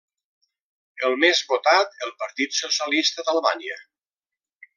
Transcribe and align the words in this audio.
El 1.09 1.17
més 1.23 1.41
votat 1.51 1.93
el 2.07 2.15
Partit 2.23 2.57
Socialista 2.61 3.27
d'Albània. 3.29 3.79